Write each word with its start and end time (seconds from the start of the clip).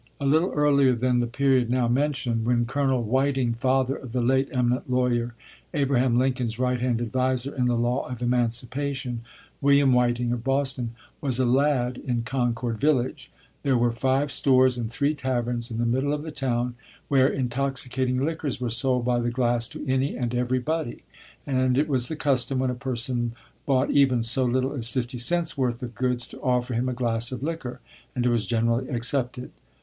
A 0.19 0.25
little 0.25 0.49
earlier 0.53 0.95
than 0.95 1.19
the 1.19 1.27
period 1.27 1.69
now 1.69 1.87
mentioned, 1.87 2.43
when 2.43 2.65
Colonel 2.65 3.03
Whiting 3.03 3.53
(father 3.53 3.95
of 3.95 4.13
the 4.13 4.21
late 4.21 4.49
eminent 4.51 4.89
lawyer, 4.89 5.35
Abraham 5.75 6.17
Lincoln's 6.17 6.57
right 6.57 6.79
hand 6.79 6.99
adviser 6.99 7.55
in 7.55 7.67
the 7.67 7.75
law 7.77 8.07
of 8.07 8.19
emancipation, 8.19 9.21
William 9.61 9.93
Whiting, 9.93 10.31
of 10.31 10.43
Boston) 10.43 10.95
was 11.21 11.37
a 11.39 11.45
lad 11.45 11.97
in 11.97 12.23
Concord 12.23 12.79
village, 12.81 13.29
"there 13.61 13.77
were 13.77 13.91
five 13.91 14.31
stores 14.31 14.75
and 14.75 14.91
three 14.91 15.13
taverns 15.13 15.69
in 15.69 15.77
the 15.77 15.85
middle 15.85 16.13
of 16.13 16.23
the 16.23 16.31
town, 16.31 16.73
where 17.07 17.27
intoxicating 17.29 18.25
liquors 18.25 18.59
were 18.59 18.71
sold 18.71 19.05
by 19.05 19.19
the 19.19 19.29
glass 19.29 19.67
to 19.67 19.85
any 19.87 20.15
and 20.17 20.33
every 20.33 20.57
body; 20.57 21.03
and 21.45 21.77
it 21.77 21.87
was 21.87 22.07
the 22.07 22.15
custom, 22.15 22.57
when 22.57 22.71
a 22.71 22.73
person 22.73 23.33
bought 23.67 23.91
even 23.91 24.23
so 24.23 24.45
little 24.45 24.73
as 24.73 24.89
fifty 24.89 25.19
cents' 25.19 25.55
worth 25.55 25.83
of 25.83 25.93
goods, 25.93 26.25
to 26.25 26.41
offer 26.41 26.73
him 26.73 26.89
a 26.89 26.93
glass 26.93 27.31
of 27.31 27.43
liquor, 27.43 27.81
and 28.15 28.25
it 28.25 28.29
was 28.29 28.47
generally 28.47 28.89
accepted." 28.89 29.51